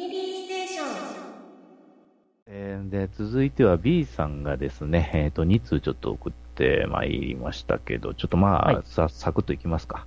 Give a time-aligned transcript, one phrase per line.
[0.00, 0.86] ミリーステーション。
[2.46, 10.06] えーで、続いては B さんがですね、えっ、と、2通ちょっと送ってまいりましたけど、ちょっとまあ、はいさ、サクッといきますか。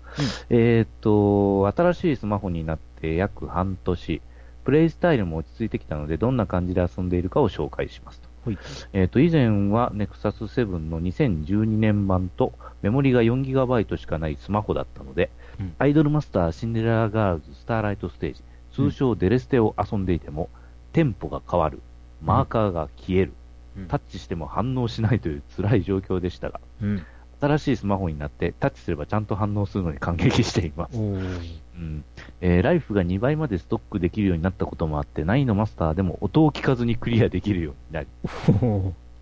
[0.49, 4.21] えっ、と、新しいスマホになって約半年、
[4.65, 8.29] プレイスタイルも落ち着いてきたので、どんな感じで遊んでいるかを紹介しますと。
[8.49, 8.57] はい。
[8.93, 15.29] えっ、と、以前は Nexus 7の2012年版とメモリが 4GB しかないスマホだったので、
[15.59, 18.43] うんアイドルマスターシンデレラガールズスターライトステージ、
[18.73, 20.49] 通称デレステを遊んでいても、
[20.91, 21.79] テンポが変わる、
[22.21, 23.33] マーカーが消える、
[23.77, 23.87] うん。
[23.87, 27.05] タッチしても反応しないという辛い状況でしたが、うん。
[27.39, 30.97] 新しいスマホになってタッチすればちゃんと反応するのに感激しています。
[30.97, 32.03] うん。
[32.41, 38.07] えーライフが2倍までストックできるようになったこともあって、9のマスターでも音を聞かずにクリアできるようになり、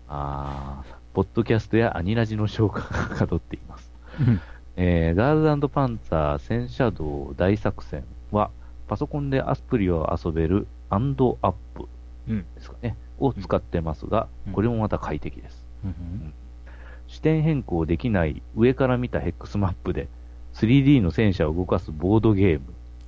[0.08, 3.92] あーポッドキャストやアニラジの消化がかどっています。
[4.20, 4.40] うん。
[4.76, 8.50] えーガールズパンツァー戦車道大作戦は、
[8.92, 11.88] パソコンでアプリを遊べるアンドアップ
[12.28, 12.44] うん。
[12.54, 15.64] ですかね、を使ってますが、うんこれもまた快適です。
[15.82, 16.34] うん。
[17.08, 20.08] 視点変更できない上から見たヘックスマップで
[20.52, 22.64] 3D の戦車を動かすボードゲーム。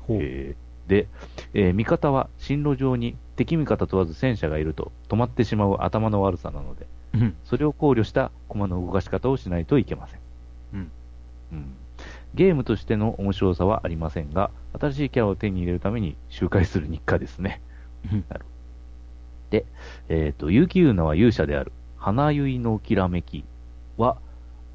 [0.08, 1.06] えーで、
[1.52, 7.36] えー味方は進路上に敵味方問わず戦車がいると止まってしまう頭の悪さなので、うん。
[7.44, 10.20] それを考慮した駒の動かし方をしないといけません。
[10.72, 10.90] うん。
[11.52, 11.76] うん
[12.34, 17.60] ゲームとしての面白さはありませんが、新しいキャラを手に入れるために周回する日課ですね。
[18.12, 18.44] うんなる
[19.50, 19.64] で、
[20.08, 23.44] えっ、と、結城優奈は勇者である、花結のきらめき
[23.96, 24.16] は、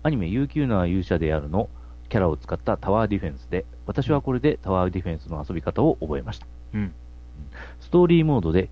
[0.04, 1.70] アニメ結城優奈は勇者であるの
[2.08, 6.48] キャラを使ったタワーディフェンスで、私はこれでタワーディフェンスの遊び方を覚えました。
[6.74, 6.94] うん。
[7.82, 8.70] ストーリーモードで、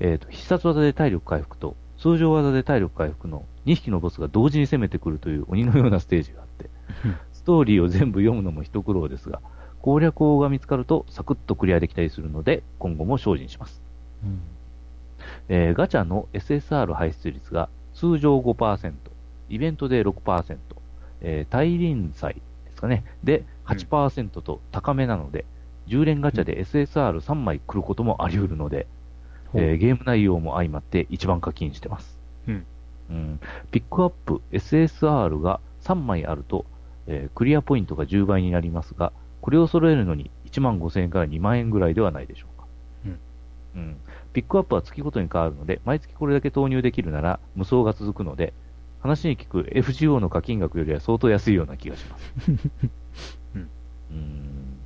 [0.00, 6.70] えーと必殺技で体力回復と通常技で体力回復の2匹のボスが同時に攻めてくるという鬼のようなステージがあって
[7.48, 9.40] トーリーを全部読むのも一苦労ですが、
[9.80, 13.80] 攻略法が見つかるとサクッとクリアできたりするので、今後も精進します。
[14.22, 14.40] うん。
[15.48, 18.92] えーガチャの SSR 排出率が通常5%、
[19.48, 20.58] イベントで6%、
[21.22, 22.34] えー大輪祭
[22.66, 25.46] ですかね、で8%と高めなので、
[25.86, 28.86] 10連ガチャで SSR3 枚来ることもあり得るので、
[29.54, 32.18] ほうえーゲーム内容も相まって一番課金してます。
[32.46, 32.66] うん。
[33.08, 33.40] うん
[33.70, 36.66] ピックアップ SSR が3枚あると、
[37.08, 42.66] えークリアポイントが10倍になりますが、これを揃えるのに1万5000円から2万円ぐらいではないでしょうか。
[43.06, 43.18] うん
[43.76, 43.96] うん
[44.32, 48.52] ピックアップは月ごとに変わるので、毎月これだけ投入できるなら無双が続くので、
[49.00, 52.50] 話に聞く FGO の課金額よりは相当安いような気がします。
[53.54, 53.68] うん
[54.10, 54.78] うん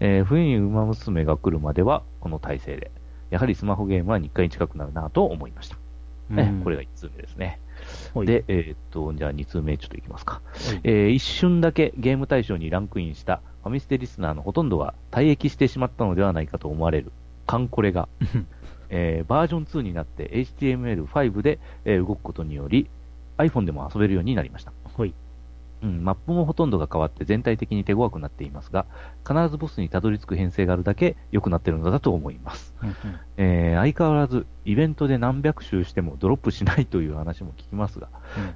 [0.00, 2.90] えー冬に馬娘が来るまではこの体制で、
[3.30, 5.76] やはりスマホゲームは日課に近くなるなと思いました。
[6.30, 7.58] ねこれが1通目ですね。
[8.14, 10.40] はい、で、えーっと、じゃあ2通目ちょっといきますか。
[10.54, 17.12] はいえー一瞬だけゲーム対象にランクインしたファミステリスナーのほとんどが退役してしまったのではないかと思われる
[17.46, 18.08] カンコレが、
[18.90, 22.88] えーバージョン2になって HTML5 で、えー動くことにより
[23.38, 24.72] iPhone でも遊べるようになりました。
[25.80, 25.90] はい。
[25.90, 28.86] うん、マップもほとんどが変わって全体的に手強くなっていますが、
[29.26, 32.74] 必ずボスにたどり着く編成があるだけ良くなっているのだと思います。
[32.82, 32.94] うんうん
[33.36, 38.08] えー相変わらずイベントで何百周してもドロップしないという話も聞きますが、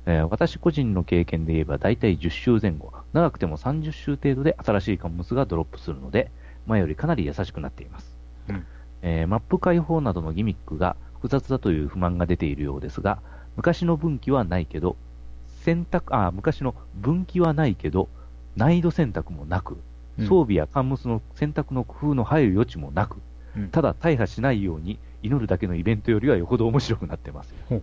[0.07, 6.31] えー私個人の経験で言えば大体10周前後、長くても30周程度で新しい貨物がドロップするので、
[6.67, 8.17] 前よりかなり優しくなっています。
[8.49, 8.65] うん
[9.03, 13.21] えーマップ開放などのギミックが複雑だという不満が出ているようですが、
[13.57, 14.97] 昔の分岐はないけど、
[15.61, 18.09] 選択、あ、昔の分岐はないけど、
[18.57, 19.79] 難易度選択もなく、
[20.19, 20.27] うん。
[20.27, 23.19] 装備や貨物の選択の工夫の入る余地もなく、
[23.57, 23.69] うん。
[23.71, 27.75] ただ大破しないように祈るだけのイベントよりはよほど面白くなってますう。
[27.75, 27.81] うん。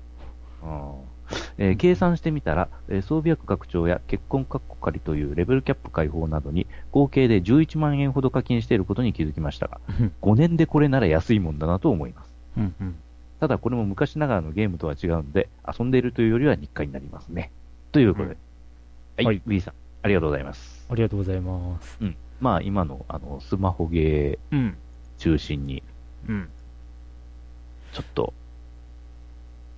[1.57, 10.11] えー計算してみたら、えー装備薬拡張や結婚カッコ仮というレベルキャップ解放などに合計で11万円ほど課金していることに気づきましたが、うん。
[10.21, 12.33] 5年でこれなら安いもんだなと思います。
[12.57, 12.95] うんうん。
[13.39, 17.51] ただこれも昔ながらのゲームとは違うので、遊んでいるというよりは日課になりますね。
[17.97, 18.37] ということで。
[19.17, 20.85] はい、はいウィーさん、ありがとうございます。
[20.87, 21.97] ありがとうございます。
[21.99, 22.15] うん。
[22.39, 24.77] まあ今のあのスマホゲーうん。
[25.17, 25.81] 中心に、
[26.29, 26.47] うん。
[27.91, 28.33] ちょっと、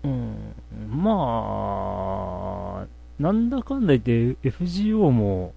[0.03, 0.53] うん、
[0.89, 2.87] まあ、
[3.21, 5.53] なんだかんだ言って FGO も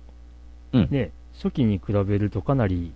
[0.72, 2.92] うんね、初期に比べるとかなり、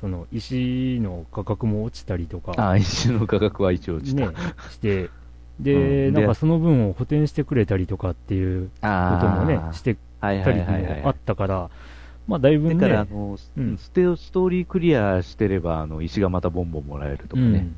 [0.00, 4.28] その石の価格も落ちたりとか、あ、石の価格は一応落ちた。
[4.28, 4.34] ね、
[4.72, 5.08] して、
[5.60, 8.88] で、うんなんかその分を補填してくれたりとかっていうこと
[9.28, 11.70] もねしてはいたりもあったから、
[12.26, 17.68] まあだいぶね、だから、あの、うんステストーリークリアしてれば、あの、石がまたボンボンもらえるとかね。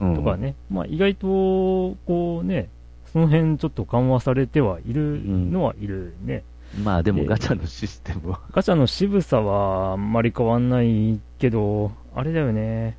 [0.00, 0.36] うんとか。
[0.36, 2.68] ね、まあ意外と、こうね、
[3.12, 6.42] その辺ちょっと緩和されてはいるのはいるね。
[6.82, 8.40] まあでもでガチャのシステムは。
[8.52, 12.96] ガチャの渋さはあんまり変わんないけど、あれだよね。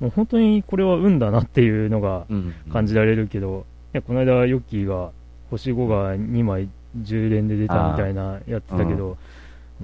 [0.00, 2.54] もう本当にこれは運だなっていうのがうん。
[2.72, 5.10] 感じられるけど、いやこの間、ヨッキーが
[5.50, 6.68] 星5が2枚
[6.98, 9.16] 10連で出たみたいなやってたけど、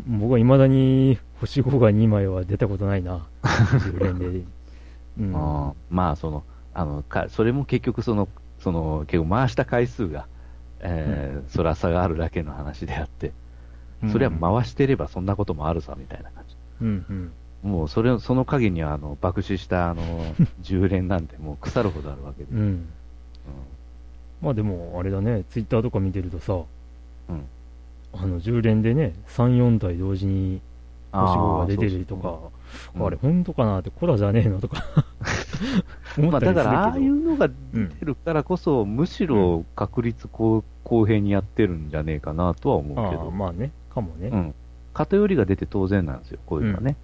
[0.06, 4.42] 僕は未だに星5が2枚は出たことないな、10連で。
[5.18, 8.28] うん、あーまあ、その、あの、か、それも結局その、
[8.60, 10.26] その、結構回した回数が、
[10.80, 13.32] えーそら差があるだけの話であって、
[14.12, 16.56] それは回してればそんなこともあるさ、みたいな感じ。
[16.80, 17.32] うんうん。
[17.62, 20.02] もう、それ、その影には、あの、爆死した、あの、
[20.62, 22.50] 10連なんてもう腐るほどあるわけで。
[22.52, 22.58] うん。
[22.58, 22.84] うん。
[24.40, 26.54] まあでも、あれだね、ツイッターとか見てるとさ、
[27.28, 27.42] うん
[28.12, 30.60] あの、10連でね、3、4体同時に
[31.12, 32.32] 星5が出てるとか、う
[33.02, 34.84] んあれ、本当かなって、コラじゃねえのとか
[36.16, 44.28] 思まあ、ったりするけど、だから、ああいうのが出てるからこそ、むしろ確率公公平にやってるんじゃねえかなとは思うけああど、まあね、かもね。
[44.28, 44.54] うん。
[44.92, 46.90] 偏りが出て当然なんですよ、こういうのはね。
[46.90, 46.96] うん。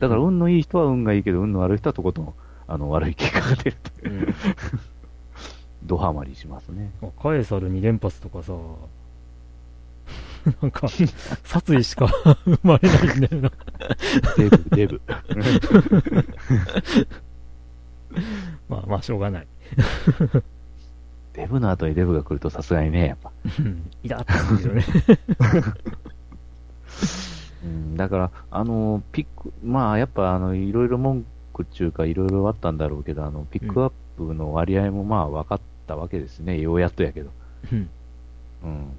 [0.00, 2.34] だから、運のいい人は運がいいけど、運の悪い人はとことん、
[2.66, 4.34] あの、悪い結果が出るという、うん
[5.84, 6.92] ドハマりしますね。
[7.00, 8.52] まあカエサル2連発とかさ、
[10.60, 10.88] なんか、
[11.44, 12.06] 殺意しか
[12.44, 13.52] 生まれないんだよな。
[14.36, 15.00] デブ、デブ。
[18.68, 19.46] まあまあ、しょうがない。
[21.34, 23.30] デブの後にデブが来るとさすがにね、やっぱ。
[23.58, 24.84] うんイラッとするよね。
[27.64, 36.60] うん、だから、あの、ピック、まあ、やっぱ、あの、いろいろ文句っていうか、いろいろあったんだろうけど、あの、ピックアップの割合もまあ、分かったわけですね。
[36.60, 37.30] ようやっとやけど。
[37.72, 37.88] うん
[38.64, 38.92] うん。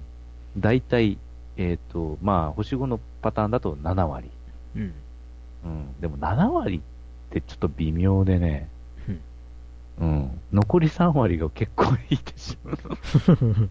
[0.57, 1.17] 大体、
[1.57, 4.29] えっ、と、まあ、星5のパターンだと7割。
[4.75, 4.93] うん。
[5.63, 6.01] うん。
[6.01, 6.81] でも7割っ
[7.31, 8.69] てちょっと微妙でね。
[9.99, 10.41] うん。
[10.51, 12.69] 残り3割が結構いいでしょ。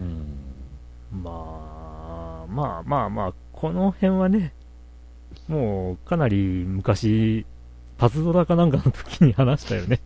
[0.00, 0.24] うん。
[1.22, 1.77] まあ、
[2.48, 4.52] まあまあまあ、この辺はね、
[5.48, 7.44] もうかなり昔、
[7.98, 10.00] パズドラかなんかの時に話したよね。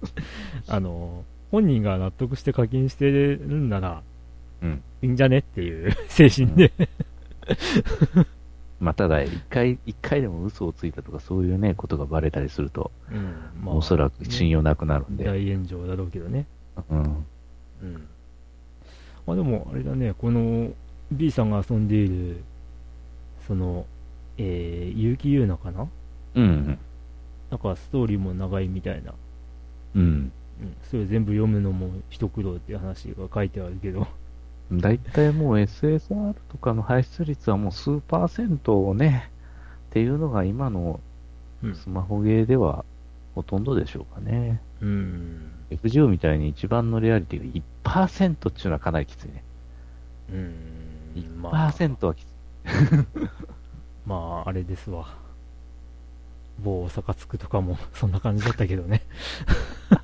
[0.68, 4.02] あの、本人が納得して課金してるんなら、
[4.62, 4.82] うん。
[5.02, 6.72] いいんじゃねっていう精神で、
[8.80, 15.24] まあ、ただ、一回、一回でも嘘をついたとか、そういうね、ことがバレたりすると、うん、おそらく信用なくなるんで。
[15.24, 16.46] 大炎上だろうけどね。
[16.90, 17.02] うん。
[17.02, 17.04] う
[17.86, 18.08] ん。
[19.26, 20.72] まあでも、あれだね、この
[21.12, 22.42] B さんが遊んでいる、
[23.46, 23.86] その、
[24.38, 25.88] えー、結城優奈かな？
[26.34, 26.78] うん。
[27.50, 29.12] なんかストーリーも長いみたいな。
[29.94, 30.02] うん。
[30.02, 30.32] うん。
[30.90, 34.06] それ全部読むのも一苦労っていう話が書いてあるけど。
[34.72, 39.30] 大体もう SSR とかの排出率はもう数パーセントをね、
[39.90, 41.00] っていうのが今の
[41.62, 41.74] うん。
[41.74, 42.84] スマホゲーでは
[43.34, 44.60] ほとんどでしょうかね。
[44.80, 45.50] うん。
[45.70, 49.42] FGO みたいに一番のレアリティが1%っていうのはかなりきついね。
[50.32, 50.54] うん。
[51.22, 52.30] まあ、1%はきつい。
[54.06, 55.06] まあ、あれですわ。
[56.62, 59.02] 某大阪つくとかもそんな感じだったけどね。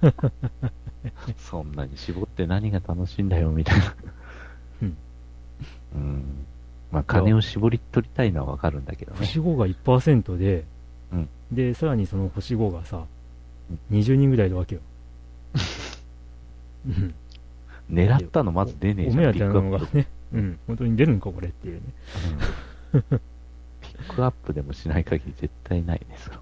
[1.39, 3.95] そんなに絞って何が楽しいんだよ、みたいな。
[4.83, 4.97] うん。
[5.95, 6.47] うん。
[6.91, 9.19] まあ、金を絞り取りたいのはわかるんだけどね。
[9.19, 10.65] 星5が1%で、
[11.13, 13.05] うんで、さらにその星5がさ
[13.91, 14.81] う、20人ぐらいいるわけよ。
[16.87, 17.15] うん。
[17.91, 19.49] 狙ったのまず出ねえじゃん、お目当てな。
[19.55, 21.83] のがね、うん、本当に出るんか、これっていうね。
[22.95, 23.21] うん
[23.81, 26.35] ピックアップでもしない限り絶対ないですよ。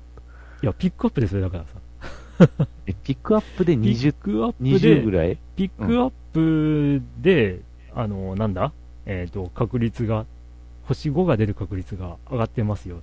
[0.62, 2.66] いや、ピックアップですよ、だからさ。
[2.86, 5.38] え、ピックアップでピ20ッ、クアップ20ぐで、らい？
[5.56, 7.60] ピックアップで、
[7.94, 8.72] あの、なんだ？
[9.06, 10.24] えっ、と、確率が、
[10.84, 13.00] 星5が出る確率が上がってますよ。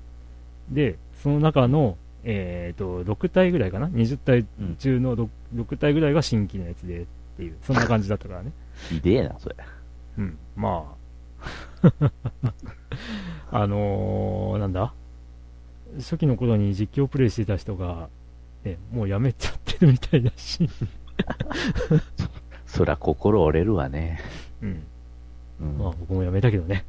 [0.70, 4.76] で、その中の、えっ、と、6体ぐらいかな ?20 体うん。
[4.78, 7.06] 中の 6, 6体ぐらいが新規のやつでっ
[7.38, 8.52] ていう、そんな感じだったからね。
[8.90, 9.56] ひでえな、それ。
[10.18, 10.96] うん、ま
[11.42, 12.12] あ。
[13.52, 14.94] あのー、なんだ？
[15.98, 18.10] 初期の頃に実況プレイしてた人が、
[18.64, 20.68] ね、もうやめちゃってるみたいだし、
[22.66, 24.20] そりゃ心折れるわね。
[24.62, 24.84] うん。
[25.62, 25.78] うん。
[25.78, 26.86] まあ僕もやめたけどね。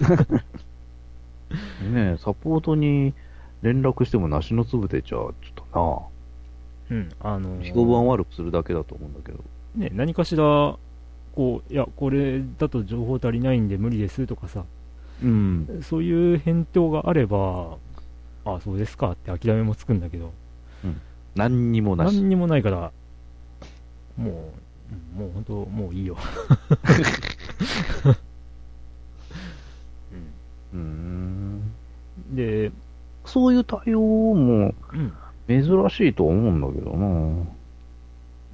[1.92, 3.14] ねえ、サポートに
[3.60, 5.32] 連絡しても梨の粒でじゃあ、ちょっ
[5.72, 6.12] と
[6.90, 7.10] うん。
[7.20, 9.44] あのな、ー評判悪くするだけだと思うんだけど。
[9.76, 10.76] ね、何かしら、
[11.32, 14.64] こう、いや、これだと情報足りないんで無理ですとかさ、
[15.22, 15.80] うん。
[15.82, 17.76] そういう返答があれば、
[18.44, 20.32] あそうですかって諦めもつくんだけど、
[21.34, 22.16] 何にもなし。
[22.16, 22.92] 何にもないから、
[24.16, 24.62] もう、うん
[25.16, 26.16] もう本当、もういいよ。
[30.72, 31.62] うーん。
[32.30, 32.70] うん、で、
[33.24, 35.12] そういう対応もうん。
[35.48, 37.06] 珍しいと思うんだけどな。
[37.06, 37.46] う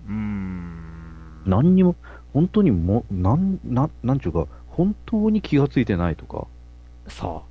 [0.09, 1.43] ーん。
[1.47, 1.97] 何にも、
[2.39, 6.47] 本当にも、なん、なん、なんちゅうか、本当に気がついてないとか。
[7.09, 7.43] さあ、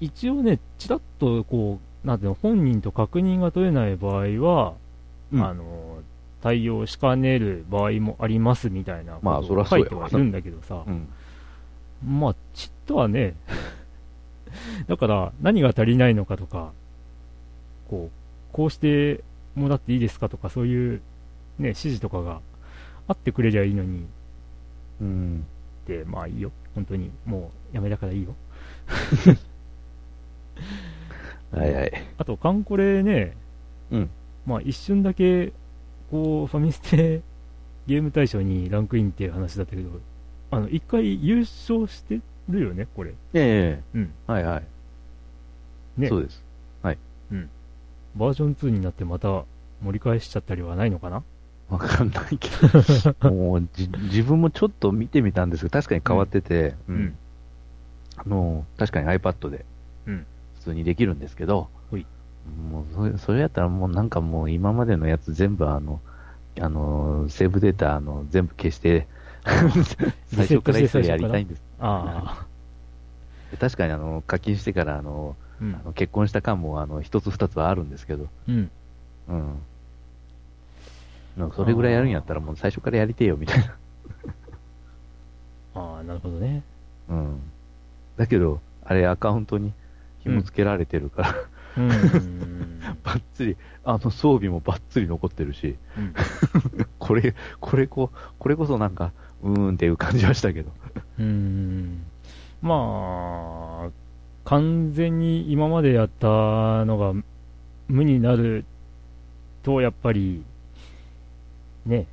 [0.00, 4.72] 一応ね、ちらっとこう、なんていうの、本人と確認が取れない場合は、
[5.34, 5.98] うんあの、
[6.40, 11.06] 対応しかねる場合もありますみたいなまあことを書いてはいるんだけどさ、うん。
[12.18, 13.34] まあ、ちっとはね、
[14.88, 16.72] だから何が足りないのかとか、
[17.90, 18.10] こう、
[18.54, 19.22] こうして
[19.54, 21.02] もらっていいですかとか、そういう
[21.58, 22.40] ね、指示とかが
[23.08, 24.06] あってくれりゃいいのに、
[25.00, 25.44] うん。
[25.84, 26.50] って、まあいいよ。
[26.74, 27.10] 本当に。
[27.24, 28.34] もうやめたからいいよ。
[31.52, 31.92] はいはい。
[32.18, 33.36] あと、カンコレね、
[33.90, 34.10] うん。
[34.46, 35.52] まあ一瞬だけ、
[36.10, 37.22] こう、ファミステ
[37.86, 40.00] ゲーム大賞にランクインっていう話だったけど、
[40.50, 43.14] あの、一回優勝してるよね、これ。
[43.34, 44.12] ええうん。
[44.26, 44.64] はいはい。
[46.00, 46.46] ねそうです。
[48.16, 49.44] バージョン2になってまた
[49.82, 51.22] 盛り返しちゃったりはないのかな？
[51.68, 52.48] わかんないけ
[53.20, 57.16] ど、 もうじ自分もちょっと見てみたんですけど、確かに変わってて、うんうん
[58.18, 59.66] あの確かに iPad で
[60.06, 62.06] うん普通にできるんですけど、ほい
[62.70, 66.00] もうそれそれやったらもうなんかもう今までのやつ全部あの、
[66.60, 69.06] あのセーブデータあの全部消して、
[70.28, 71.62] 最初から一緒やりたいんです。
[71.78, 72.46] ああ。
[73.60, 78.70] 確かにあの課金してからあのうんあの結婚した感もあの一つ二つはあるんですけど、うん。
[79.28, 79.58] うん。
[81.36, 83.76] なんかそれぐらいやるんやったらもう最初からやりてえよみたいな。
[85.74, 86.62] ああ、なるほどね。
[87.08, 87.40] うん。
[88.16, 89.72] だけど、あれアカウントに
[90.20, 91.34] 紐付けられてるから、
[91.76, 92.80] うん。
[93.04, 96.14] ばっつり、あの装備もばっつり残ってるし、うん
[96.98, 99.12] これ、これこ、これこそなんか、
[99.42, 100.70] うーんっていう感じはしたけど。
[101.18, 102.02] うん。
[102.62, 103.90] まあ、
[104.44, 107.12] 完全に今までやったのが
[107.88, 108.64] 無になる
[109.62, 110.42] と、やっぱり、
[111.86, 112.06] ね、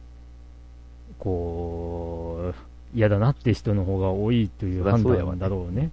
[1.20, 5.92] こう、嫌だなって人の方が多いという判断だろうね。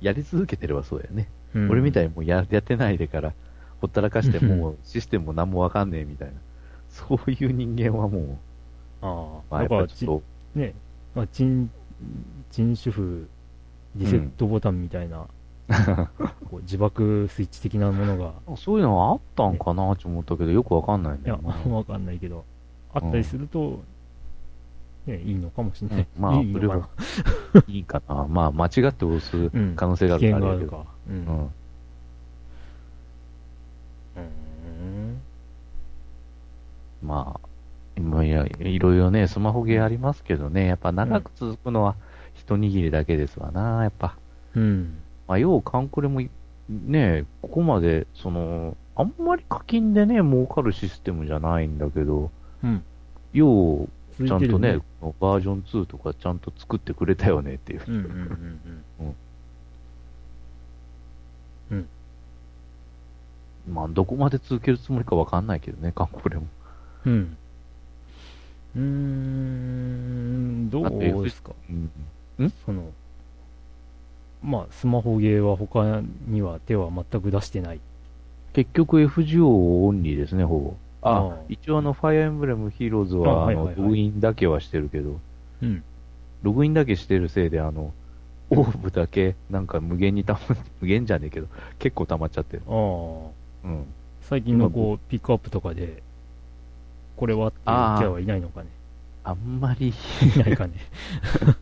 [0.00, 1.28] やり続けてればそうやね。
[1.54, 3.34] うん俺みたいにもうややってないでから、
[3.80, 6.34] ほったらかしてもうシステムも何もわかんねえみたいな。
[6.88, 8.36] そういう人間はもう、
[9.02, 10.20] ああ、まあ、やっぱちょっ
[10.54, 10.74] と、ね、
[11.14, 11.70] まあ、チン、
[12.50, 13.28] チン主婦
[13.96, 15.26] リセットボタンみたいな、
[16.50, 21.38] こう自爆スイッチ的なものが、 そういうのはあったんかなと思ったけど、よくわかんないんいや。
[21.68, 22.44] わかんないけど、
[22.94, 23.82] あったりすると、
[25.06, 26.06] ね、いいのかもしれない。
[26.16, 26.88] うんまあいいのかな。
[27.68, 28.26] いいかな。
[28.28, 30.70] まあ、間違って押すうん可能性があ危るからあれやけど。
[30.70, 30.92] 険があるか。
[31.08, 31.14] うん。
[31.16, 31.24] うん。
[31.26, 31.52] うん
[37.02, 37.48] まあ、
[37.96, 41.96] 今いやいろいろね、スマホゲーありますけどね、やっぱ長く続くのは
[42.34, 44.16] 一握りだけですわな、やっぱ。
[44.54, 44.98] うん。
[45.26, 46.22] まあ、要はカンコレも
[46.68, 52.30] ね、ここまで、その、あんまり課金でね、儲かるシステムじゃないんだけど、うん。
[53.32, 53.88] よう、
[54.18, 54.82] 続ちゃんとねね。、
[55.20, 57.82] バージョン2とかちゃんと作ってくれたよねっていう。
[57.86, 58.02] うんうん
[61.70, 61.88] うん
[63.70, 66.46] まあ、どこまで続けるつもりかわかんないけどね、カンコレも。
[67.06, 67.12] うん。
[67.12, 67.38] うん。
[68.74, 68.82] うー
[70.66, 71.52] ん、どうですか？
[71.70, 71.72] う
[72.44, 72.50] ん。
[72.66, 72.90] その、
[74.42, 77.80] まあ、スマホゲーは他には手は全く出してない。
[78.52, 80.74] 結局 FGO オンリーですね、ほぼ。
[81.02, 85.18] あ、一応あの、ファイアーエンブレムヒーローズあは、あの、ログインだけはしてるけど、
[85.62, 85.82] うん。
[86.42, 87.92] ログインだけしてるせいで、あの、
[88.50, 90.40] オーブだけ、なんか無限にたま、
[90.80, 92.62] 無限じゃねえけど、結構溜まっちゃってる。
[92.68, 93.68] ああ。
[93.68, 93.84] うん。
[94.20, 96.02] 最近のこう、ピックアップとかで、
[97.16, 98.68] これはっていうキャラはいないのかね。
[99.24, 100.74] あんまり、いないかね。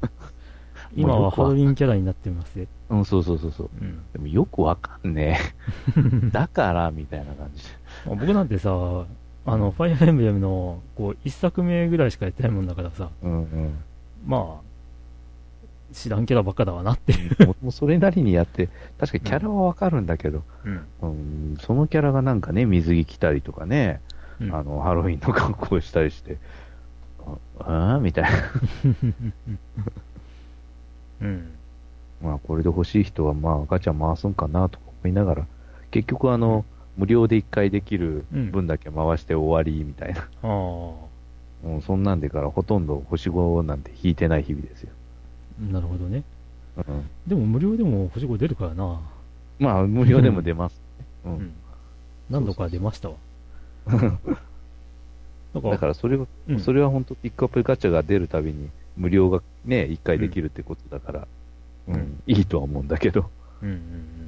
[0.97, 2.66] 今はハロウィンキャラになってますね。
[2.88, 3.70] うん、そうそうそうそう。
[3.80, 4.00] うん。
[4.12, 5.38] でもよくわかんね
[5.97, 6.30] え。
[6.32, 7.62] だから、みたいな感じ
[8.06, 8.70] 僕なんてさ、
[9.47, 13.75] あの、ファイアーエンブレムの、こう、一作目ぐらいしかやってないもんだからさ、うんうん。
[14.26, 17.47] まあ、知らんキャラばっかだわなっていう。
[17.62, 18.68] もうそれなりにやって、
[18.99, 20.80] 確かにキャラはわかるんだけど、うん。
[21.02, 21.06] う
[21.54, 24.00] ん、そのキャラがなんかね、水着着たりとかね、
[24.40, 26.37] うんあの、ハロウィンの格好をしたりして、
[27.59, 28.30] ああーみたいな。
[31.23, 31.50] うん。
[32.23, 35.47] まあ、これで欲しい人は、まあ、ガチャ回すんかなとか思いながら、
[35.90, 36.64] 結局、あの、
[37.00, 40.21] 無料で1回できる分だけ回して終わりみたいな。
[40.21, 40.47] ああ。
[40.47, 41.09] も
[41.78, 44.90] うそんなんでからほとんど星5なんて引いてない日々ですよ。
[45.73, 46.23] なるほどね。
[46.76, 49.00] うん、でも無料でも星5出るからな。
[49.59, 50.78] まあ、無料でも出ます。
[51.25, 51.52] ううんん。
[52.28, 53.14] 何度か出ましたわ。
[55.54, 61.26] だから、それは、うんそれは本当ピックアップガチャが出るたびに無料がね、1回できるってことだから、
[61.88, 63.30] うん、うんいいとは思うんだけど。
[63.62, 64.19] うんうんうん。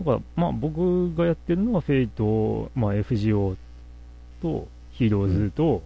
[0.00, 3.56] だから、まあ僕がやってるのは Fate、まあ FGO
[4.42, 5.82] とヒーローズと、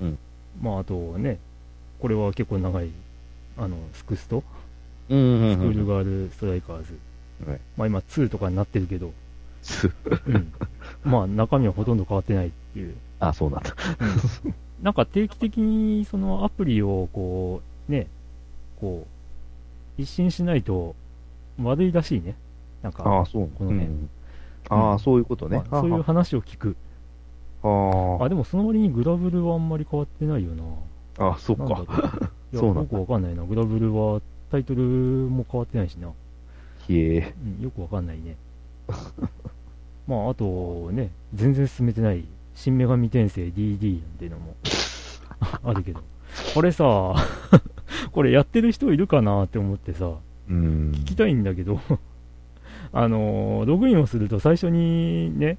[0.00, 0.18] うんうん
[0.60, 1.38] まああとね、
[2.00, 2.90] これは結構長い、
[3.56, 4.42] あの、スクスト
[5.08, 6.98] うんうんスクールガールストライカーズ。
[7.46, 9.12] はいまあ今2とかになってるけど、
[9.62, 9.90] す
[10.26, 10.52] うん。
[11.04, 12.94] まあ中身はほとんど変わってないっていう。
[13.20, 13.74] あ、そうなんだ。
[14.82, 18.08] なんか定期的にそのアプリをこう、ね、
[18.80, 19.06] こ
[19.98, 20.96] う、一新しないと
[21.62, 22.34] 悪いらしいね。
[22.82, 23.48] なんか、ああ、そう。
[23.56, 24.10] この辺うん
[24.68, 25.62] ああ、そういうことね。
[25.70, 26.76] まあそういう話を聞く。
[27.62, 30.64] ああ、でもその割にグラブルはあんまり変わってないよな。
[31.26, 31.64] あ、あそっか。
[31.64, 31.68] う。
[32.52, 33.44] いや、そうよくわかんないな。
[33.44, 34.20] グラブルは
[34.50, 36.10] タイトルも変わってないしな。
[36.86, 37.34] ひえ。
[37.58, 38.36] うん、よくわかんないね。
[40.08, 42.24] まあ、あとね、全然進めてない、
[42.54, 44.54] 新女神転生 DD なんていうのも
[45.62, 46.00] あるけど、
[46.54, 47.14] これさ、
[48.12, 50.12] これやってる人いるかなって思ってさ、
[50.48, 50.92] うん。
[50.94, 51.80] 聞きたいんだけど、
[52.92, 55.58] あのー、ログインをすると最初にね、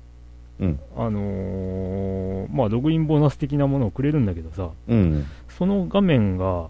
[0.59, 0.79] うん。
[0.95, 5.25] あのー、まあ、ログインボーナス的なものをくれるんだけどさ、うん。
[5.49, 6.69] その画面が、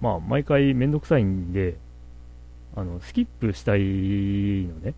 [0.00, 1.76] まあ、毎回めんどくさいんで、
[2.76, 4.94] あの、スキップしたいのね。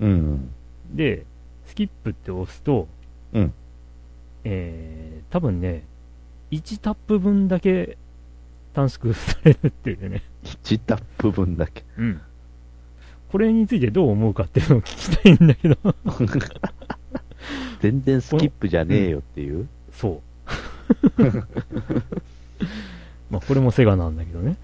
[0.00, 0.50] うん。
[0.92, 1.24] で、
[1.66, 2.88] スキップって押すと、
[3.32, 3.54] うん
[4.44, 5.84] えー、多分ね、
[6.50, 7.96] 1タップ分だけ
[8.74, 10.22] 短縮されるっていうね。
[10.44, 11.84] 1タップ分だけ。
[11.96, 12.20] うん。
[13.32, 15.76] これについてどう思うかっていうのを聞きたいんだけど。
[17.80, 19.66] 全然スキップじゃねえよっていう？
[19.92, 20.20] そ
[21.18, 21.22] う。
[23.30, 24.56] まあ、これもセガなんだけどね。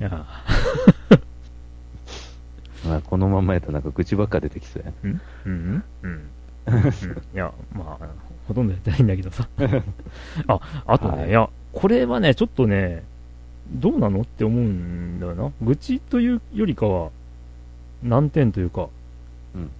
[0.00, 0.24] いや、
[2.88, 4.94] まあ、このままやとなんか愚痴ばっか出てきそうやね。
[5.44, 5.50] うん？
[5.50, 6.30] うんうん。
[7.34, 8.06] いや、まあ、
[8.46, 9.46] ほとんどやってないんだけどさ。
[10.48, 13.04] あ、あとね、はいい、や、これはね、ちょっとね、
[13.70, 15.52] どうなのって思うんだよな。
[15.62, 17.10] 愚痴というよりかは、
[18.02, 18.88] 難点というか、
[19.54, 19.70] うん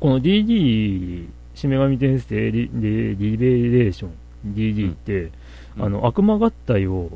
[0.00, 5.32] この DD、しめ神転生リリリベレーション、DD って、うん
[5.78, 7.10] あの、悪魔合体を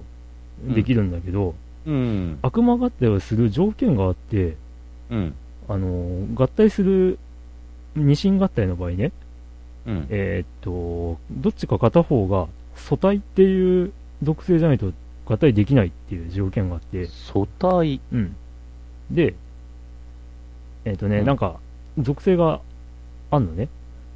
[0.75, 1.55] できるんだけど、
[1.87, 2.39] うん。
[2.43, 4.57] 悪魔合体をする条件があって、
[5.11, 5.35] うん。
[5.69, 7.19] あの、合体する、
[7.97, 9.13] 二神合体の場合ね、
[9.87, 10.07] うん。
[10.11, 14.93] えーっと、どっちか片方が素体っていう属性じゃないと
[15.27, 18.01] 合体できないっていう条件があって、素体。
[18.13, 18.37] うん。
[19.11, 19.35] で、
[20.85, 21.59] えーっとね、うんなんか、
[21.99, 22.61] 属性が
[23.31, 23.69] あんのね。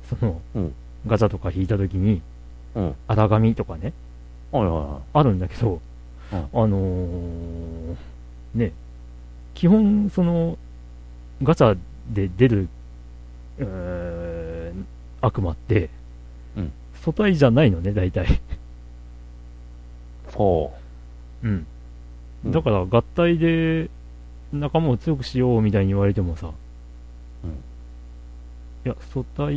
[0.08, 0.74] その、うん
[1.06, 2.20] ガチャとか引いたときに、
[2.74, 2.94] うん。
[3.06, 3.92] 荒紙とかね、
[4.52, 5.80] はいはいはあるんだけど、
[6.32, 7.96] うんあのー
[8.54, 8.72] ね、
[9.54, 10.58] 基本、その、
[11.42, 11.78] ガチャ
[12.12, 12.68] で出る、
[13.58, 14.84] えー
[15.20, 15.88] 悪魔って、
[16.56, 18.26] うん素体じゃないのね、大体。
[18.26, 18.28] い。
[20.34, 20.72] ほ
[21.42, 21.66] うん。
[22.44, 23.90] うんだから、合体で
[24.52, 26.52] 仲間を強くしようみたいに言われてもさ、
[27.44, 27.50] うん
[28.84, 29.52] いや、素体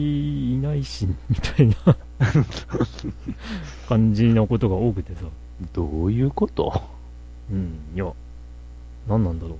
[0.54, 1.76] いないし、みたいな
[3.88, 5.30] 感じのことが多くてさ、う。
[5.74, 6.82] どういうこと？
[7.52, 8.12] うん、いや、
[9.08, 9.58] 何なんだろう。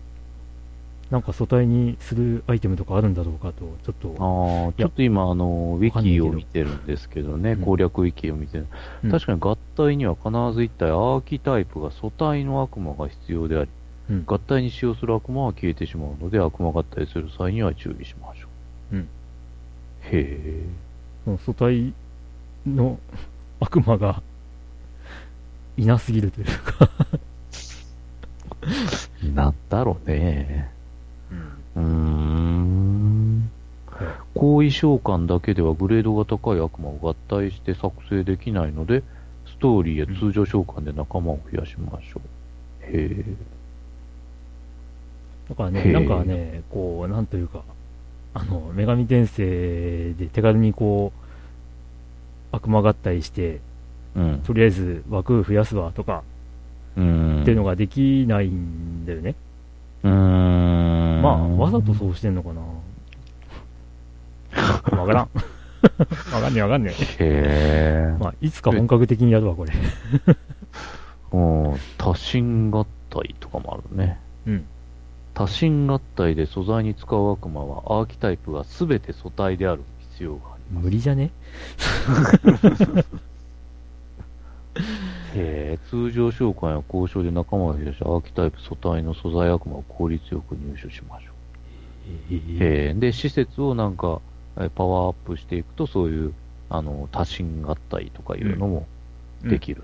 [1.12, 8.68] なんか素体にするアイテムとかあるんだろうかと、ちょっと、ああ、ちょっと今、あの、ウィキを見てるんですけどね、うん攻略ウィキを見てる。
[9.04, 13.70] うん確かに合体には必ず一体アーキタイプが素体の悪魔が必要であり、
[14.10, 18.48] うん合体に使用する悪魔は消えてしまうので、悪魔合体する際には注意しましょ
[18.94, 18.96] う。
[18.96, 19.08] うんへ
[20.14, 20.64] え。
[21.26, 21.94] その素体
[22.66, 22.98] の
[23.60, 24.24] 悪魔が
[25.76, 26.90] いなすぎるというか、
[29.36, 30.72] なんだろうね。
[31.76, 33.52] うんうーん。
[34.34, 39.04] 後遺召喚だけではグレードが高い悪魔を合体して作成できないので、
[39.46, 42.22] ストーリーや通常召喚で仲間を増やしましょ
[42.82, 42.86] う。
[42.86, 43.26] へえ。
[45.50, 47.64] だからへね、えなんかね、こう、なんというか、
[48.34, 53.60] あの、女神転生で手軽にこう、悪魔合体して、
[54.16, 54.42] うん。
[54.44, 56.24] とりあえず枠増やすわとか
[56.98, 57.42] うん。
[57.44, 59.36] っていうのができないんだよね。
[60.04, 60.41] うーん。
[61.22, 62.62] まあ、わざとそうしてんのかな。
[64.98, 65.30] わからん。
[66.34, 66.94] わかんねえわかんねえ。
[66.94, 68.18] へえ。
[68.20, 69.72] まあ、いつか本格的にやるわ、これ。
[71.34, 71.38] う
[71.74, 71.76] ん。
[71.98, 74.20] 多神合体とかもあるね。
[74.46, 74.66] うん。
[75.34, 80.84] 多神合体で素材に使う悪魔はアーキタイプが全て素体である必要があります。
[80.86, 81.32] 無理じゃね？
[85.34, 92.62] へえ、通常召喚や交渉で仲間を増やし、アーキタイプ素体の素材悪魔を効率よく入手しましょう。
[92.64, 94.22] へえ、で、施設をなんか、
[94.58, 96.34] えパワーアップしていくと、そういう、
[96.70, 98.88] あの、多神合体とかいうのも
[99.44, 99.84] できる。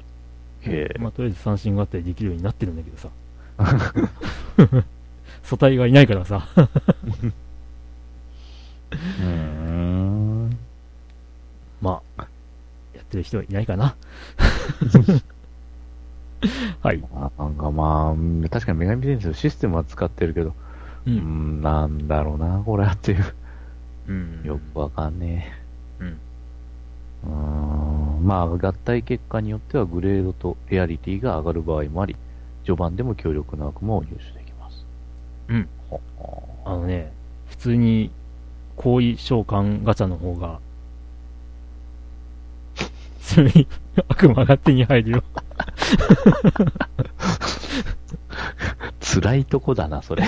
[0.61, 3.09] へえ、まあ、とりあえず三振合体できるようになってるんだけどさ。
[5.43, 6.47] 素体がいないからさ。
[8.91, 10.57] うーん。
[11.81, 12.27] まあ、
[12.93, 13.95] やってる人いないかな。
[16.81, 17.03] はい。
[17.13, 20.53] あなんかまあ、確かに女神転生のシステムは使ってるけど、
[21.05, 21.09] うう。
[21.11, 23.25] ん、なんだろうな、これはっていう。
[24.07, 24.41] うん。
[24.43, 25.53] よくわかんね
[25.99, 26.07] うん。
[26.07, 26.11] え。
[27.25, 27.31] うー
[28.21, 32.15] ん、まあ、合体結果によってはグレードとレアリティが上がる場合もあり、
[32.63, 34.85] 序盤でも強力な悪魔を入手できます。
[35.49, 35.69] うん。
[35.89, 36.01] ほ
[36.65, 37.11] あのね、
[37.47, 38.11] 普通に、
[38.75, 40.59] 行為召喚ガチャの方が、
[43.19, 43.67] 普通に
[44.07, 45.23] 悪魔が手に入るよ。
[48.99, 50.23] 辛いとこだな、それ。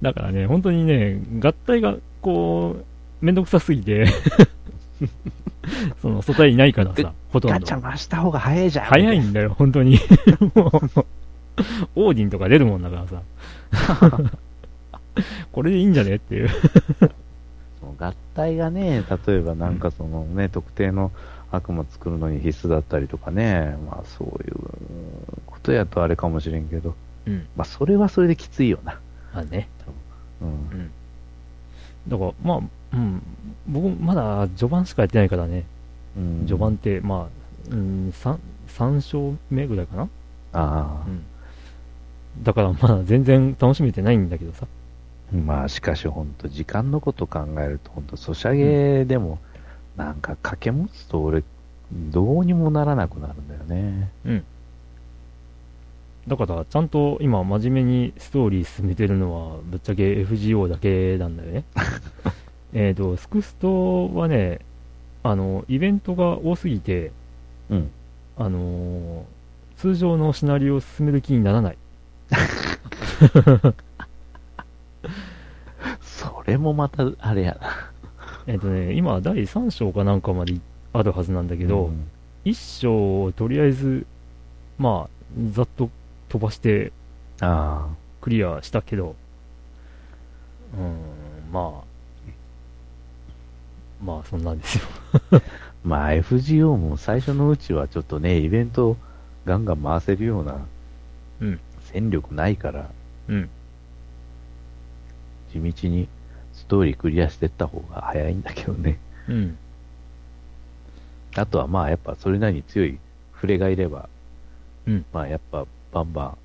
[0.00, 4.06] だからね、本当にね、合体が、こう、めんどくさすぎて、
[6.00, 7.58] その、素体いないからさ、ほとんど。
[7.58, 8.84] ガチャ回した方が早いじゃん。
[8.86, 9.98] 早いんだよ、本当に。
[10.54, 11.04] もう、
[11.94, 13.22] オーディンとか出るもんだからさ。
[15.52, 16.50] これでいいんじゃねっていう。
[17.98, 21.12] 合体がね、例えばなんかそのね、特定の
[21.50, 24.54] 悪魔作るのに必須だったりとかね、まあそういう
[25.46, 26.94] ことやとあれかもしれんけど、
[27.26, 27.46] うん。
[27.56, 28.98] まあそれはそれできついよな。
[29.32, 29.68] あね。
[30.40, 30.90] うん。
[32.08, 32.60] だから、まあ、
[32.92, 33.22] うん。
[33.66, 35.64] 僕、まだ序盤しかやってないからね。
[36.16, 37.28] うん、序盤って、ま
[37.70, 40.08] あ、うん、3、三章目ぐらいかなあ
[40.52, 41.24] あう、ん。
[42.42, 44.66] だからまだ全然楽しめてないんだけどさ。
[45.32, 49.40] まあしかし本当時間のこと考えると本当ソシャゲでも
[49.96, 51.42] なんか掛け持つと俺
[51.92, 54.10] どうにもならなくなるんだよね。
[54.24, 54.44] うん。
[56.28, 61.64] だから、ちゃんと今真面目にストーリー進めてるのは、ぶっちゃけ FGO だけなんだよね。
[62.74, 64.60] えっと、スクストはね、
[65.22, 67.12] あの、イベントが多すぎて、
[67.70, 67.90] うん。
[68.36, 69.22] あのー
[69.76, 71.76] 通常のシナリオを進める気にならない。
[76.00, 77.90] それもまたあれやな。
[78.46, 80.54] えっ、とね、今、第3章かなんかまで
[80.92, 82.08] あるはずなんだけど、うん
[82.44, 84.06] 1章をとりあえず、
[84.78, 85.90] まあ、ざっと
[86.28, 86.92] 飛ばして
[87.40, 87.88] あ
[88.20, 89.16] クリアしたけど、
[90.78, 91.84] うーん、まあ、
[94.00, 94.84] まあ、そんなんですよ。
[95.38, 95.42] あ。
[95.82, 98.96] まあ FGO も最初のうちはちょっとね、イベント
[99.44, 100.64] ガンガン回せるような
[101.40, 102.88] うん、戦力ないから、
[103.28, 103.48] うん、
[105.52, 106.08] 地道に
[106.66, 108.98] ストーリークリアしていった方が早いんだけどね。
[109.28, 109.56] うん、
[111.36, 112.98] あとはまあやっぱそれなりに強い
[113.34, 114.08] 触れがいれば、
[114.86, 116.38] うんまあやっぱバンバン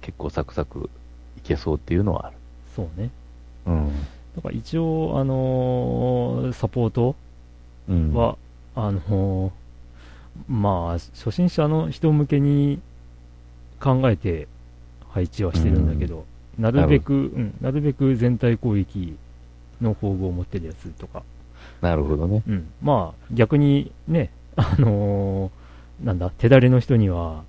[0.00, 0.88] 結構サクサク
[1.36, 2.36] いけそうっていうのはある。
[2.74, 3.10] そうね。
[3.66, 3.88] うん。
[4.36, 7.14] だから一応、あのーサポート
[7.88, 8.14] うん。
[8.14, 8.36] は、
[8.74, 9.50] あのー
[10.48, 12.80] まあ、初心者の人向けに
[13.80, 14.48] 考えて
[15.10, 16.24] 配置はしてるんだけど、
[16.58, 19.16] なるべく、うん、なるべく全体攻撃
[19.80, 21.22] の宝具を持ってるやつとか、
[21.80, 22.42] なるほどね。
[22.46, 27.44] うん、まあ、逆にね、 あのーなんだ、手だれの人には、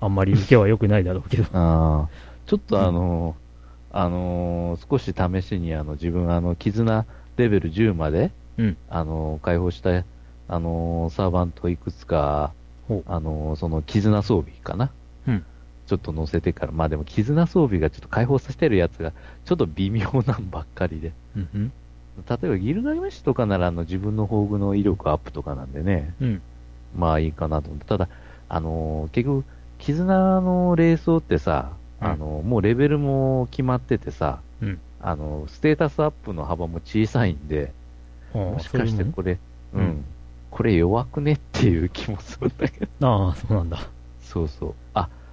[0.00, 2.08] あんまり受けは良くないだろうけど、ああ。
[2.46, 7.04] ちょっとあのーあのー少し試しにあの自分あの、絆
[7.36, 12.52] レベル10まで、うん、あのー解放した、あのーサーバントいくつか、
[13.06, 14.90] あのーその絆装備かな。
[15.88, 19.12] うんちょっと乗せてから、まあでも絆装備がちょっと解放させてるやつが、
[19.46, 21.12] ちょっと微妙なんばっかりで。
[21.34, 21.72] うん、うん、
[22.28, 26.42] 例えばギルガメッシュとかならあの自分の宝具の威力アップとかなんでね、うん、
[26.94, 27.86] まあいいかなと思って。
[27.86, 28.08] ただ、
[28.50, 29.44] あのー結局、
[29.78, 31.72] 絆の霊装ってさ、
[32.02, 34.78] うんあのーもうレベルも決まっててさ、うん。
[35.00, 37.72] あのーステータスアップの幅も小さいんで、
[38.34, 39.38] ももしかしてこれ、
[39.72, 40.04] うん、うん
[40.50, 43.28] これ弱くねっていう気もするんだけど。
[43.28, 43.88] ああ、そうなんだ。
[44.22, 44.74] そうそう。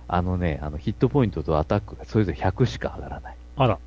[0.08, 3.36] あ、あのね、あのヒットポイントとアタックがそれぞれ100しか上がらない。
[3.58, 3.80] あら。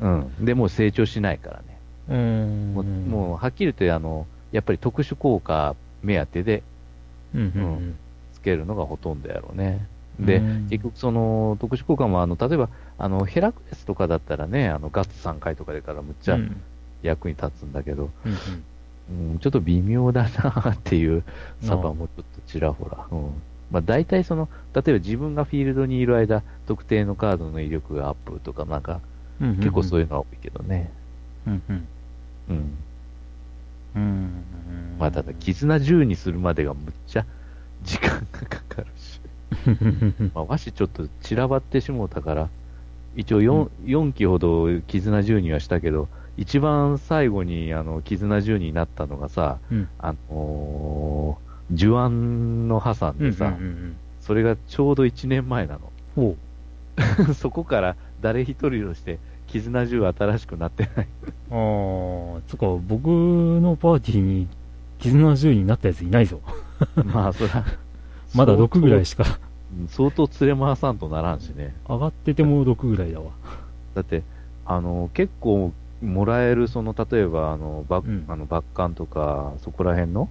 [0.00, 0.44] うん。
[0.44, 1.78] で、もう成長しないからね。
[2.08, 2.74] うーん。
[2.74, 6.62] もう、もうはっきり言って、あの、やっぱり特殊効果目当てで
[7.34, 7.96] うん、うん、
[8.32, 9.86] つけるのがほとんどやろうね。
[10.20, 16.62] で、うん結局その特殊効果も、あの、例えば、あの、ヘラクレスとかだったらね、あの、ガッツ3回とかでからむっちゃうん
[17.02, 21.22] 役に立つんだけど、うんうんうん、ちょっと微妙だなっていう
[21.60, 23.06] サバもちょっとちらほら。
[23.10, 23.42] うん。
[23.70, 29.00] まあ大体その、例えば自分がフィールドにいる間、特定のカードの威力がアップとか、なんか、
[29.40, 30.90] うんうん結構そういうのは多いけどね。
[31.46, 31.86] うんうん
[32.50, 32.78] うん。
[33.96, 37.26] うんまあただ、絆10にするまでがむっちゃ
[37.82, 39.20] 時間がかかるし。
[40.34, 42.48] まあ、和紙ちょっと散らばってしもうたから、
[43.16, 55.78] 一応 4,、4期ほど絆10にはしたけど、一番最後にあの絆10になったのがさ、うんあのー、呪案の破産でさ、うんうんうんそれがちょうど1年前な
[56.14, 56.34] ほ
[57.28, 57.34] の。
[57.36, 61.06] そこから誰一人として絆10新しくなってない。
[61.50, 61.54] う。
[62.34, 64.48] ああ、つうか、僕のパーティーに
[64.98, 66.40] 絆10になったやついないぞ。
[67.04, 67.64] まあ、そら、
[68.34, 69.24] まだ6ぐらいししか。
[69.24, 71.74] うん相当連れ回さんとならんしね。
[71.88, 73.26] 上がってても6ぐらいだわ。
[73.94, 74.22] だって、
[74.64, 80.28] あの、結構もらえる、その、例えば、あの、バうんあのバッカンとか、そこら辺のうん。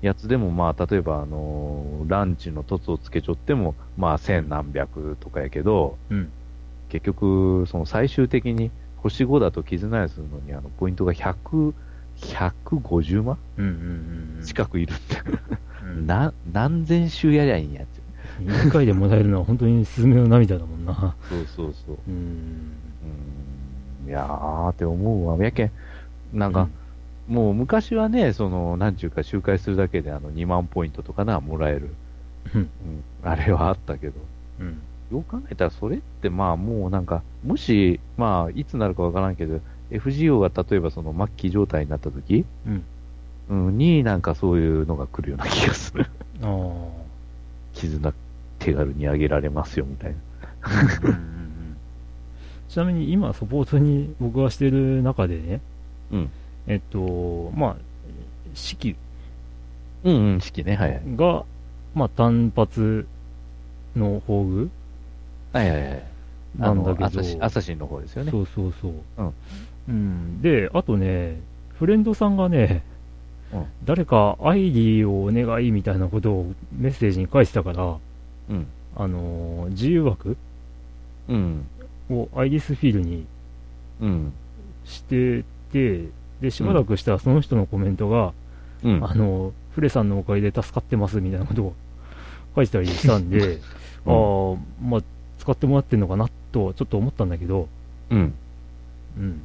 [0.00, 6.30] やつでも、まあ、例えば、あの、ランチの凸をつけちょっても、まあ、千何百とかやけど、うん。
[6.88, 11.74] 結局、その最終的に星5だと絆やするのに、あの、ポイントが100、
[12.16, 14.44] 150万うんうんうん。
[14.44, 15.16] 近くいるって。
[15.84, 18.02] うん な、何千周やりゃいいんやって。
[18.40, 21.14] 2回でもらえるのは本当にスズメの涙だもんな。
[21.28, 21.96] そうそうそう。
[22.08, 22.72] うん。
[24.04, 24.08] うん。
[24.08, 25.44] いやーって思うわ。
[25.44, 25.70] やけん、
[26.32, 26.68] なんか、
[27.32, 31.94] もう昔はね、その、なんちゅうか、周回するだけであの2万ポイントとかな、もらえる。
[32.54, 32.60] うん。
[32.60, 32.68] うん。
[33.22, 34.14] あれはあったけど。
[34.60, 34.78] うん。
[35.10, 42.84] よく考えたら、それってまあもうなんか、もし、まあ、いつなるかわからんけど、FGO が例えばその末期状態になった時、うん。
[43.48, 46.06] うん、になんかそういうのが来るような気がする。
[46.42, 47.02] ああ。
[47.72, 48.12] 絆
[48.58, 50.18] 手軽にあげられますよ、みたいな。
[50.70, 51.32] うんうんうん
[52.68, 55.60] ちなみに今サポートに僕がしてる中でね、
[56.10, 56.30] うん。
[56.66, 57.76] えっと、まあ、
[58.54, 58.96] 式
[60.04, 61.02] うんうん、式ね、はいはい。
[61.16, 61.44] が、
[61.94, 63.06] まあ単発
[63.96, 64.70] の宝具
[65.52, 66.02] はいはいはい。
[66.58, 68.30] なんだけどあのアサシンアサシンの方ですよね。
[68.30, 68.92] そうそうそう。
[69.18, 69.32] うん
[69.88, 70.42] うん。
[70.42, 71.40] で、あとね、
[71.78, 72.82] フレンドさんがね、
[73.52, 77.96] うん誰か ID をお願いみたいなことをメッセージに返してたから、
[78.50, 78.66] うん。
[78.96, 80.36] あのー自由枠
[81.28, 81.66] うん。
[82.10, 83.26] を ID スフィールに
[84.00, 84.32] うん。
[84.84, 86.06] してて、
[86.42, 88.32] で、しばらくしたらその人のコメントが、
[88.82, 89.04] うん。
[89.04, 91.74] あの、フレさんのおかげで助かってますみたいなことを
[92.54, 93.60] 書いてたりしたんで、
[94.04, 95.02] ああ、まあ、
[95.38, 97.68] 使ってもらってんのかなと、ちょっと思ったんだけど、
[98.10, 98.34] うん。
[99.16, 99.40] うん。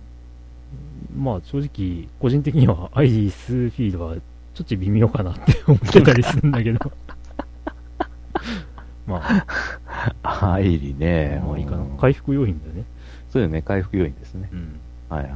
[1.16, 6.92] まあ、正直、個人的にはアイリスフィードはちょっと微妙かなって思ってたりするんだけど。
[9.06, 9.22] ま
[10.24, 11.42] あ、アイリね。
[11.46, 11.98] まあいいかなうん。
[11.98, 12.84] 回復要因だよね。
[13.30, 14.50] そうよね、回復要因ですね。
[14.52, 14.80] うん。
[15.10, 15.34] はいはい。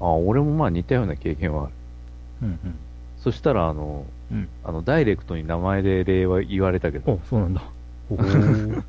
[0.00, 1.72] あ、俺もまあ似たような経験はある。
[2.42, 2.58] うん
[3.18, 7.04] そしたら、あの、うんあの、ダイレクトに名前で礼は言われたけうん。
[7.04, 7.62] ど、お、そうなんだ。
[8.10, 8.84] うん。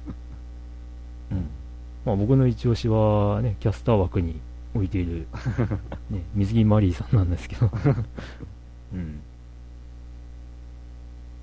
[2.06, 4.40] まあ僕の一押しはね、キャスター枠に
[4.76, 5.26] 置いている、
[6.12, 7.72] ね、水木マリーさんなんですけど。
[8.94, 9.22] うん。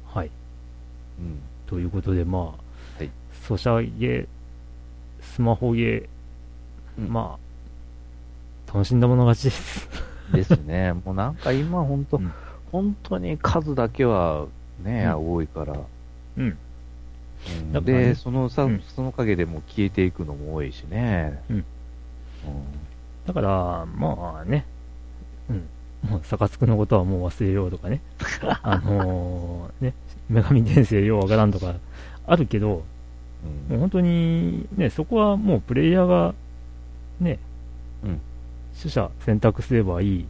[0.06, 0.30] はい。
[1.18, 1.38] うん。
[1.66, 2.52] ということで、まあ、は
[3.02, 3.10] い
[3.42, 4.28] ソシャゲ、
[5.20, 7.43] スマホゲー、うんまあ、
[8.74, 9.88] 楽しんだもの勝ちです。
[10.32, 10.94] ですね。
[11.04, 12.32] もうなんか今本当、うん
[12.72, 14.46] 本当に数だけは
[14.82, 15.74] ね、う多いから。
[16.38, 16.44] うん。
[16.44, 21.40] うんだからねで、そのさ、うんその陰でもう消えていくのも多いしね。
[21.48, 21.64] うん
[23.26, 24.66] だから、まあね、
[25.48, 25.68] うん。
[26.10, 28.00] もう、サカツクのことはもう忘れようとかね。
[28.62, 29.94] あのーね、
[30.28, 31.76] 女神転生ようわからんとか、
[32.26, 32.82] あるけど、
[33.68, 36.34] うんもう本当に、ね、そこはもうプレイヤーが、
[37.20, 37.38] ね、
[38.02, 38.20] うん
[38.78, 40.26] 取捨選択すればいい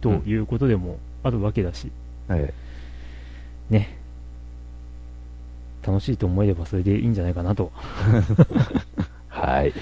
[0.00, 1.90] ということでもあるわけだし、
[2.28, 2.54] はい。
[3.70, 3.96] ね、
[5.86, 7.72] 楽しいと思えればそれでいいんじゃないかなと。
[9.28, 9.72] はい。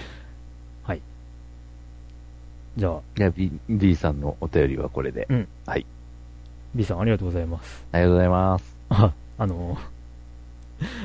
[2.78, 5.26] じゃあ、じゃあ B, B さんのお便りはこれで。
[5.28, 5.48] うん
[6.74, 7.84] B さんありがとうございます。
[7.92, 8.76] ありがとうございます。
[8.90, 9.78] あ、あの、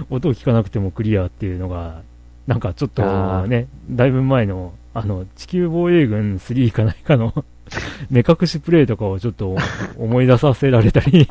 [0.09, 2.01] 音を聞かなくてもクリアっていうのが、
[2.45, 7.45] なんかちょっとね、だいぶ前の、あの、地球防衛軍3か何かの
[8.09, 9.55] 目隠しプレイとかをちょっと
[9.97, 11.27] 思い出させられたり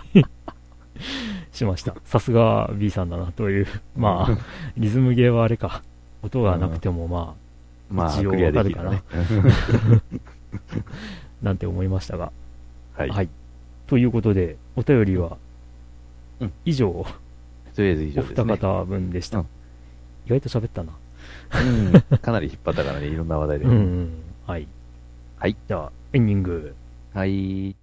[1.52, 1.94] しました。
[2.04, 3.66] さすが B さんだなという。
[3.96, 4.38] まあ、
[4.76, 5.82] リズムゲーはあれか。
[6.22, 7.34] 音がなくてもま
[7.90, 9.02] まあ、一応クリアできるね。
[9.12, 10.00] あ、
[11.42, 12.32] なんて思いましたが。
[12.96, 13.08] はい。
[13.10, 13.28] はい。
[13.86, 15.36] ということで、お便りは
[16.40, 17.06] うん、以上、
[17.74, 18.44] とりあえず以上おですね。
[18.44, 19.38] 二方分でした。
[19.38, 19.46] うん
[20.26, 20.92] 意外と喋ったな。
[21.60, 22.18] うん。
[22.18, 23.64] かなり引っ張ったからね、いろんな話題で。
[23.66, 24.10] うんうん。
[24.46, 24.66] はい。
[25.36, 25.56] はい。
[25.68, 26.74] じゃあ、エンディング。
[27.12, 27.30] はい。
[27.30, 27.76] はい。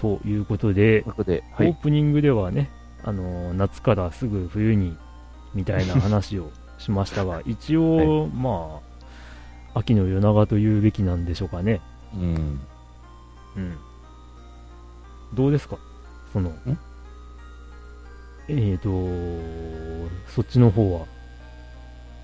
[0.00, 1.68] ということで、で、はい。
[1.68, 2.70] オープニングではね、
[3.04, 4.96] あのー夏からすぐ冬に、
[5.54, 8.80] みたいな話をしましたが、一応、ま
[9.74, 11.80] あ、秋の夜長というべきなんでしょうかね。
[12.14, 12.60] うん。
[13.56, 13.76] うん。
[15.34, 15.78] どうですか？
[16.32, 16.52] その、
[18.48, 21.06] えーと、そっちの方は、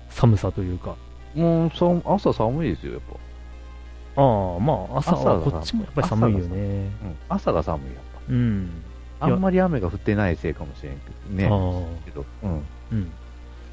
[0.09, 0.95] 寒さというか、
[1.33, 3.17] もう、さ朝寒いですよ、やっぱ。
[4.15, 6.55] ああ、まあ、朝はこっちもやっぱり寒いよね。
[7.03, 8.69] うん、朝が寒いやっうん。
[9.19, 9.25] ぱ。
[9.27, 10.99] あんまり雨が降ってないせいかもしれんけ
[11.29, 11.45] どね。
[11.45, 12.05] ああ。
[12.05, 12.65] けど、うん。
[12.91, 13.03] うん。
[13.03, 13.07] い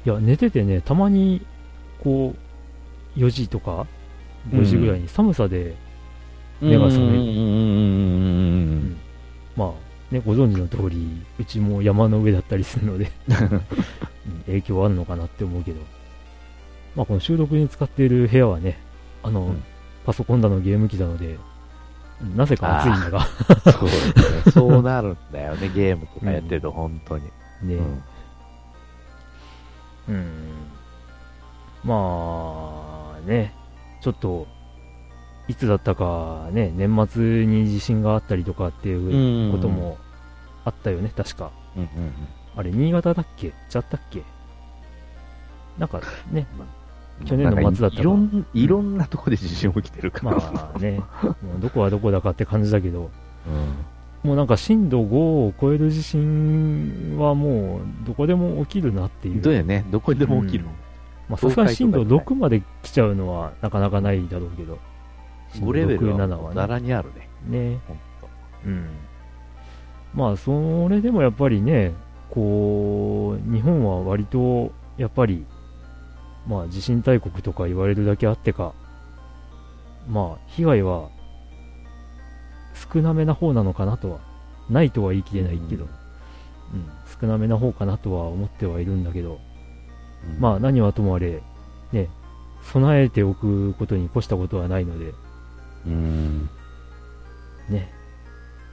[0.05, 1.45] や、寝ててね、たまに、
[2.03, 2.33] こ
[3.15, 3.85] う、4時とか、
[4.51, 5.75] 5時ぐらいに寒さで、
[6.61, 7.19] 目が覚める。
[7.21, 7.27] うん。
[7.27, 7.29] うん。
[7.29, 7.35] うん。
[7.35, 7.37] うん。
[7.37, 7.45] う
[8.85, 8.97] ん。
[9.55, 13.33] まあ、ね、ご存知の通り、うちも山の上だったりするので、 う
[14.29, 14.41] ん。
[14.45, 15.79] 影響あるのかなって思うけど、
[16.95, 18.77] まあ、この収録に使っている部屋はね、
[19.23, 19.63] あの、うん
[20.05, 21.37] パソコンだのゲーム機なので、
[22.21, 24.51] うんなぜか暑いんだが、そうだね。
[24.53, 27.25] そうなるんだよね、ゲームとかやってると、本当に。
[27.25, 27.75] ね、
[30.07, 30.15] うん。
[30.15, 30.33] うん。
[31.83, 33.53] まあね、
[33.99, 34.47] ちょっと、
[35.49, 39.97] いつだったかね、年末に地震があったりとかっていうことも
[40.63, 41.51] あったよね、確か。
[41.75, 41.89] うんうん
[42.55, 43.51] あれ、新潟だっけ？
[43.67, 44.21] ちゃったっけ？
[45.77, 45.99] なんか
[46.31, 46.67] ね、うん
[47.25, 50.35] 去年の末だったいろんいろんなとこで地震起きてるから。
[50.35, 53.09] まあね、 もうどこはどこだかって感じだけど、
[53.47, 53.85] うん
[54.23, 59.41] もうなんか震度5を超える地震はもうどこでも起きるなっていう。
[59.41, 60.69] どうやね、どこにでも起きるうん。
[61.27, 64.79] まあさすがに震度6まで来ちゃうのはなかなかないだろうけど。
[65.55, 67.09] 5レベル震度6 7ははざらにある
[67.49, 67.73] ね。
[67.73, 67.79] ね。
[68.65, 68.87] うん。
[70.13, 71.91] まあ、それでもやっぱりね、
[72.29, 75.45] こう、日本は割と、やっぱり、
[76.47, 78.73] まあ、地震大国とか言われるだけあってか、
[80.07, 81.09] まあ、被害は
[82.93, 84.19] 少なめな方なのかなとは、
[84.69, 85.87] ないとは言い切れないけど、う
[86.73, 86.85] うんん、
[87.19, 89.39] 少なめな方かなとは思ってはいるんだけど、
[90.35, 91.41] うんまあ、何はともあれ、
[91.91, 92.09] ね、
[92.63, 95.13] 備えておくことに越したことはないので、
[95.85, 96.49] うん。
[97.69, 97.91] ね、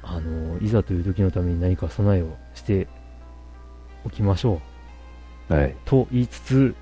[0.02, 2.88] あの、いざという時のために何か備えをして
[4.04, 4.61] おきましょ
[5.50, 5.54] う。
[5.54, 5.76] はい。
[5.85, 6.74] と言いつつ、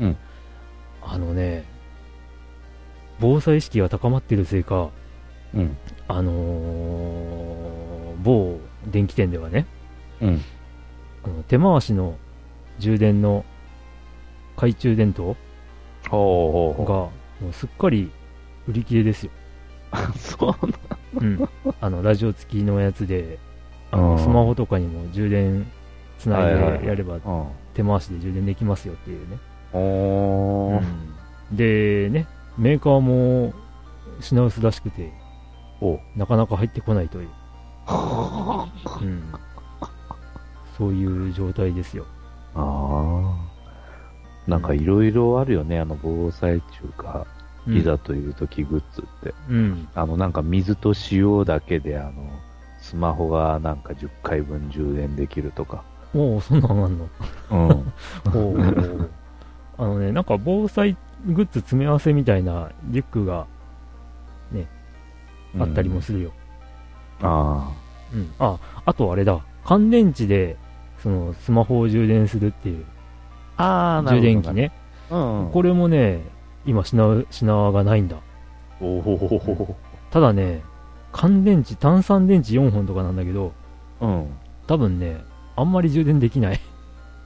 [0.00, 0.16] うん
[1.04, 1.64] あのね、
[3.20, 4.90] 防災意識が高まっているせいか、
[5.54, 5.76] うん。
[6.08, 9.66] あのー某電気店ではね、
[10.20, 10.40] うん。
[11.24, 12.16] あの手回しの
[12.78, 13.44] 充電の
[14.54, 15.36] 懐中電灯
[16.04, 17.10] が、ほ
[17.40, 18.10] もうすっかり
[18.68, 19.32] 売り切れですよ。
[19.92, 19.96] う。
[20.18, 20.56] そ
[21.18, 21.48] ううん。
[21.80, 23.38] あの、ラジオ付きのやつで、
[23.90, 25.66] あうんのスマホとかにも充電
[26.18, 27.46] つないでやればうん。
[27.74, 29.38] 手回しで充電できますよっていうね。
[31.52, 32.26] でね、
[32.58, 33.52] メーカーも
[34.20, 35.12] 品薄らしくて、
[35.80, 37.28] おなかなか入ってこないという、
[39.02, 39.22] うん、
[40.78, 42.04] そういう状態ですよ。
[42.54, 43.52] ああ。
[44.46, 47.26] なんかいろいろあるよね、あの防災中か、
[47.66, 49.32] うんいざという時グッズって。
[49.48, 49.86] うん。
[49.94, 52.12] あの、なんか水と塩だけで、あの、
[52.80, 55.84] スマホがなんか10回分充電できるとか。
[56.12, 57.08] おお、そんなんあんの？
[57.52, 57.58] うん。
[58.34, 59.08] おー
[59.78, 63.46] あのね、なんか防災グッズ詰め合わせみたいなリュックが
[65.58, 66.32] あったりもするよ。
[67.20, 67.72] あ
[68.12, 68.32] うん。
[68.38, 69.40] あ、あとあれだ。
[69.64, 70.56] 乾電池で、
[71.02, 72.84] そのスマホを充電するっていう
[73.56, 73.64] あ。
[73.64, 74.52] ああ、な充るほど。
[74.54, 74.56] 電器。
[74.56, 74.72] ね。
[75.10, 75.50] うん。
[75.52, 76.22] これもね、
[76.66, 78.16] 今品、品がないんだ。
[78.80, 79.76] おお。
[80.10, 80.62] ただね、
[81.12, 83.52] 乾電池、炭酸電池4本とかなんだけど、
[84.00, 84.26] うん。
[84.66, 85.22] 多分ね、
[85.56, 86.60] あんまり充電できない。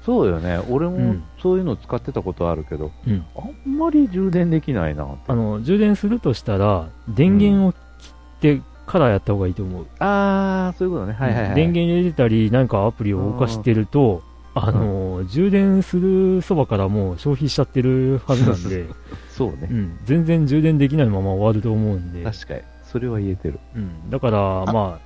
[0.07, 0.61] そうよね。
[0.71, 3.25] 俺もうんそういうの使ってたことあるけど、うん。
[3.37, 5.09] あんまり充電できないな。
[5.27, 9.87] あの、充電するとしたら、電源を切ってからやった方がいいと思う。
[9.99, 11.13] ああ、そういうことね。
[11.13, 11.55] はいはいはい。
[11.57, 14.23] 電源入れてたり、何かアプリを動かしてると、
[14.55, 18.87] あの、充電するそばからもう消費しちゃってるはずなんで、
[19.29, 19.75] そうねう。
[19.75, 22.61] ん、全然充電できないまま終わると思うんで、確かに。
[22.85, 23.59] それは言えてる。
[23.75, 25.01] うん、だから、ま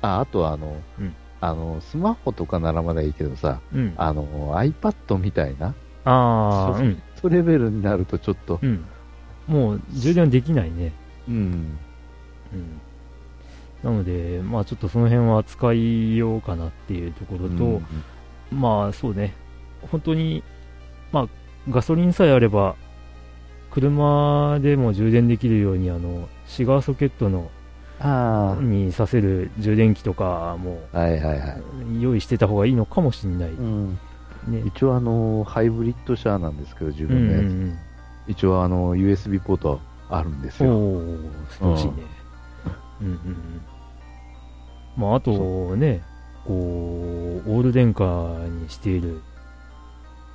[0.00, 3.94] あ、あとはあの、うんあの、スマホとかならまだいいけどさ、あ、うん。
[3.96, 5.74] あの、iPad みたいな、
[6.04, 8.84] ああ、うん、そうレベルになるとちょっと、うん。
[9.46, 10.92] もう充電できないね。
[11.28, 11.78] うん。
[12.52, 12.80] うん。
[13.82, 17.84] なので、まあちょっとその辺は使いようかなっていうところと、うん
[18.50, 19.34] まあそうね、
[19.90, 20.42] 本当に、
[21.12, 21.28] まあ
[21.70, 22.76] ガソリンさえあれば、
[23.70, 27.57] 車でも充電できるように、あの、シガーソケットの、あ
[28.60, 31.62] にさせる充電器とかもあ、はいはいはい。
[32.00, 33.50] 用意してた方がいいのかもしれない。
[33.50, 33.98] うん。
[34.46, 34.62] ね。
[34.66, 37.42] 一応あの、ハイブリッド車なんですけど、自うんう分のやつ。
[37.52, 37.78] ん
[38.28, 40.70] 一応あの、USB ポートあるんですうん。
[40.70, 40.76] よ。
[40.76, 41.92] おー、素晴らしいね。
[43.00, 43.60] うんうんうん。
[44.96, 46.02] まああとね、
[46.44, 48.04] こう、オール電化
[48.60, 49.20] にしている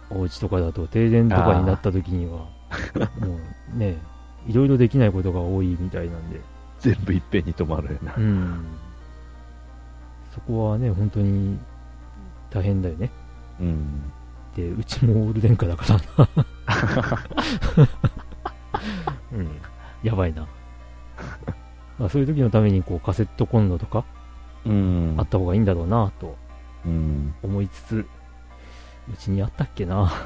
[0.10, 2.48] お家とかだと停電とかになった時には、
[3.20, 3.38] も
[3.76, 3.98] うね、
[4.48, 6.40] いろいろできないことが多いみたいなんで、
[6.84, 8.20] 全部いっぺんに止まるよなう。
[8.20, 8.66] ん。
[10.36, 11.58] そこはね、本当に
[12.50, 13.10] 大変だよね。
[13.62, 14.12] うん。
[14.54, 16.30] で、うちもオール電化だからな。
[19.32, 19.48] うん。
[20.04, 20.46] やばいな。
[21.98, 24.04] まあそういう時のためにこうカセットコンロとか
[24.66, 25.16] うん。
[25.18, 26.36] あった方がいいんだろうなと
[26.86, 27.34] うん。
[27.42, 27.96] 思いつつ、
[29.10, 30.12] うちにあったっけな。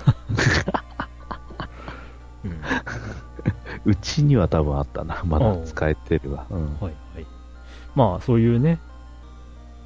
[2.43, 2.61] うん、
[3.87, 5.23] うちには多分あったな。
[5.25, 6.45] まだ使えてるわ。
[6.49, 6.65] うん。
[6.75, 6.93] はいはい。
[7.95, 8.79] まあそういうね、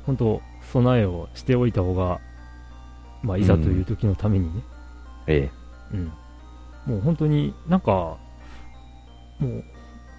[0.05, 0.41] 本当
[0.73, 2.19] 備えをしておいた方が、
[3.21, 4.63] まあいざという時のためにね、
[5.27, 5.51] え
[5.93, 5.95] え。
[5.95, 6.11] うん。
[6.87, 8.17] もう本当になんか、も
[9.47, 9.63] う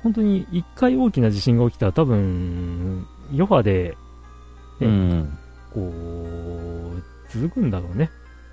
[0.04, 3.96] 本当に一回大きな地震が起きたら多分、余波で、
[4.78, 5.38] ねうん。
[5.74, 8.10] こう、続くんだろうね。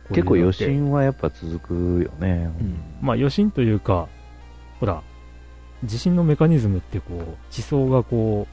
[0.10, 2.52] 結構余震はやっぱ続くよね。
[2.60, 4.08] うん、まあ余震というか、
[4.80, 5.04] ほら、
[5.84, 8.48] 地震のメカニズムってこう、地層がこ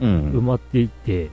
[0.00, 0.46] うう、埋ん。
[0.46, 1.30] まっていって、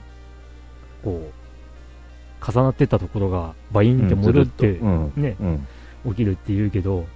[1.02, 5.12] こう、重なってたところがバインって戻って、うん。
[5.16, 5.66] ね、うん。
[6.10, 7.06] 起きるって言うけど、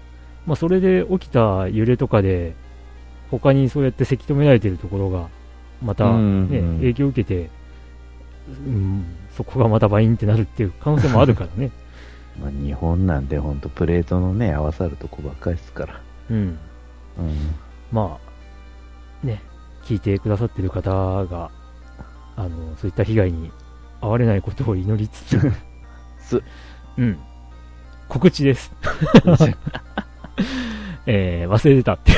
[0.47, 2.55] まあそれで起きた揺れとかで、
[3.31, 5.29] 他にそうやってせき止められてるところが、
[5.83, 7.51] またうんね、うん影響を受けて、
[8.49, 9.05] うん、
[9.37, 11.71] そこがまたバインってなるっていう可能性もあるからね。
[12.41, 16.01] まあ、日本なんてほんとプレートのね、合わさるとこばっかりですから。
[16.31, 16.37] うん。
[16.37, 16.59] うん。
[17.93, 18.19] ま
[19.23, 19.43] あ、ね、
[19.85, 20.91] 聞いてくださってる方
[21.27, 21.51] が、
[22.37, 23.51] あの、そういった被害に
[24.01, 25.53] 遭われないことを祈りつつ、
[26.21, 26.43] す、
[26.97, 27.19] うん。
[28.09, 28.73] 告知です。
[31.07, 32.13] えー、忘れてたって。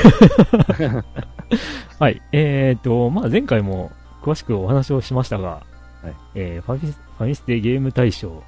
[1.99, 2.21] はい。
[2.31, 3.91] えーと、まあ前回も
[4.21, 5.63] 詳しくお話をしましたが、
[6.01, 8.43] はいえーファミス、ファミステゲーム大賞、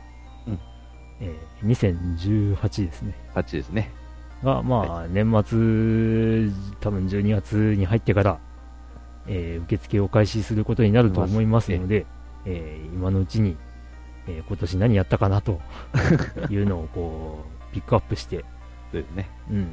[0.47, 0.59] うん
[1.21, 3.15] えー2018ですね。
[3.35, 3.91] 8ですね。
[4.43, 8.39] が、まあ、年末、多分12月に入ってから、
[9.27, 12.05] えー受付を開始することになると思いますので、
[12.45, 13.55] えー今のうちに、
[14.27, 15.59] えー今年何やったかなと
[16.49, 18.43] いうのをこう、 ピックアップして、
[18.91, 19.29] そうね。
[19.49, 19.67] うん。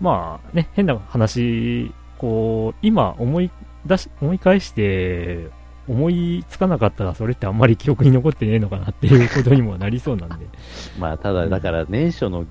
[0.00, 3.50] まあね、変な話、こう、今思い
[3.86, 5.48] 出し、思い返して、
[5.88, 10.46] 思いつかなかったらそれってあんまり記憶に残ってねえのかなっていうことにもなりそうなんで。
[10.98, 12.44] まあ、ただ、だから、年初の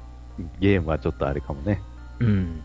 [0.60, 1.82] ゲームはちょっとあれかもね。
[2.20, 2.62] うん。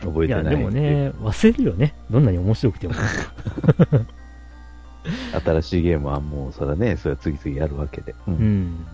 [0.00, 0.42] 覚えてない。
[0.42, 0.70] いや、でも。
[0.70, 1.94] ね、忘れるよね。
[2.10, 2.94] どんなに面白くても。
[5.44, 8.12] 新しいゲームはもう、それはね、それは次々やるわけで。
[8.12, 8.30] う。
[8.30, 8.86] うんん。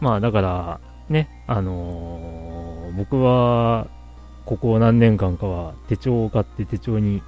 [0.00, 2.52] まあ、だから、ね、あのー
[2.96, 3.86] 僕は、
[4.44, 7.22] ここ何年間かは手帳を買って手帳に、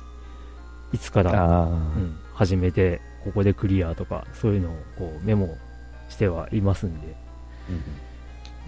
[0.93, 5.57] いつから、うん、始めて、ここでクリアとか、そういうのをこうメモ
[6.09, 7.17] してはいますんで、
[7.71, 7.83] うん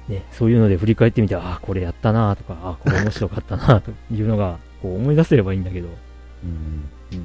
[0.09, 5.88] ね、そういうので振り返ってみて、ああ、これやったなとか、ああ、これ面白かったなというのが、 こう思い出せればいいんだけど、
[6.44, 7.18] うん。
[7.18, 7.20] うん。
[7.20, 7.22] っ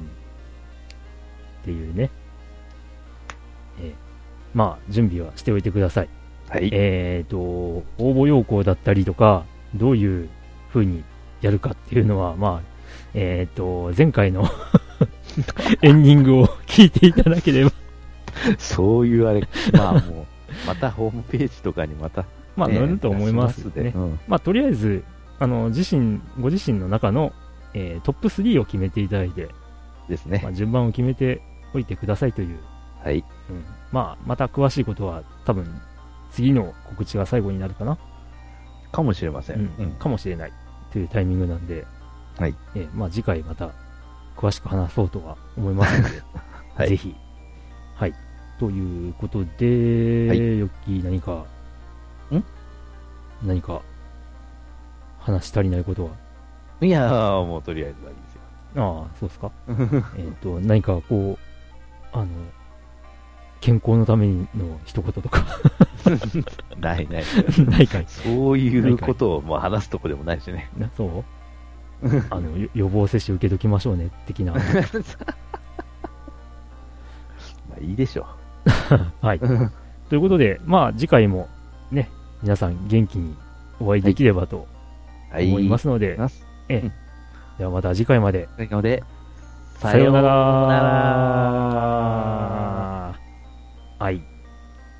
[1.64, 2.10] ていうね。
[3.80, 4.12] えー
[4.54, 6.08] まあ、準備はしておいてください。
[6.48, 6.68] はい。
[6.72, 9.44] えっ、と、応募要項だったりとか、
[9.74, 10.28] どういう
[10.72, 11.04] 風に
[11.40, 12.68] やるかっていうのは、まあ、
[13.14, 14.44] えっ、と、前回の
[15.80, 17.72] エンディングを聞いていただければ、
[18.58, 19.42] そういうあれ、
[19.72, 20.26] まあもう、
[20.66, 23.94] またホームページとかにまた、まあ、ね乗ると思いますね。
[24.28, 25.04] まあ、とりあえず、
[25.38, 27.32] あの、自身、ご自身の中の、
[27.74, 29.48] えートップ3を決めていただいて、
[30.08, 30.50] ですねま。
[30.50, 31.42] あ、順番を決めて
[31.74, 32.58] おいてくださいという、
[33.02, 33.24] はい。
[33.50, 35.66] うん、まあ、また詳しいことは、多分、
[36.30, 37.98] 次の告知が最後になるかな、
[38.90, 39.56] かもしれません。
[39.56, 39.90] うんうん。
[39.92, 40.52] かもしれない
[40.92, 41.86] というタイミングなんで、
[42.38, 42.54] はい。
[42.74, 43.70] えーまあ、次回また
[44.36, 46.22] 詳しく話そうとは思いますので、
[46.74, 47.14] はいぜひ。
[47.94, 48.14] はい。
[48.58, 51.44] ということで、はいヨッキー何か、ん
[53.44, 53.82] 何か、
[55.20, 56.10] 話し足りないことは、
[56.80, 58.42] いやー、もうとりあえずはいいですよ。
[58.76, 59.50] ああ、そうですか？
[60.18, 62.26] えっと、何かこう、あの、
[63.60, 64.46] 健康のための
[64.84, 65.44] 一言とか、
[66.80, 67.24] な いない。
[67.68, 68.04] ないかい。
[68.08, 70.68] そういうことをもう話すとこでもないしね。
[70.76, 71.24] なそう？
[72.30, 74.52] あの、よ予防接種受けときましょうね、的な。
[74.54, 74.60] ま
[77.76, 78.26] あいいでしょ
[79.20, 79.38] はい。
[79.38, 81.46] ということで、まあ次回もね、
[82.42, 83.36] 皆さん元気に
[83.80, 84.66] お会いできればと。
[85.34, 86.44] 思いますので、ます。
[86.68, 86.92] ええうん
[87.58, 88.48] ではまた次回まで。
[88.56, 89.02] で、
[89.78, 90.28] さようなら。
[90.28, 90.92] さようなら
[93.98, 94.22] はい。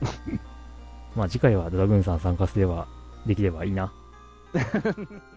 [1.17, 2.87] まあ次回はドラグーンさん参加すれば
[3.27, 3.93] できればいいな。